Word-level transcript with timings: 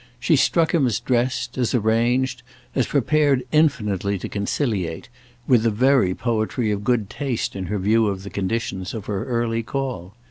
She 0.19 0.35
struck 0.35 0.73
him 0.73 0.87
as 0.87 0.99
dressed, 0.99 1.59
as 1.59 1.75
arranged, 1.75 2.41
as 2.73 2.87
prepared 2.87 3.43
infinitely 3.51 4.17
to 4.17 4.29
conciliate—with 4.29 5.61
the 5.61 5.69
very 5.69 6.15
poetry 6.15 6.71
of 6.71 6.83
good 6.83 7.07
taste 7.07 7.55
in 7.55 7.67
her 7.67 7.77
view 7.77 8.07
of 8.07 8.23
the 8.23 8.31
conditions 8.31 8.95
of 8.95 9.05
her 9.05 9.25
early 9.25 9.61
call. 9.61 10.15